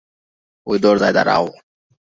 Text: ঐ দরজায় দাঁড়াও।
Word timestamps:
ঐ 0.67 0.73
দরজায় 0.77 1.13
দাঁড়াও। 1.13 1.45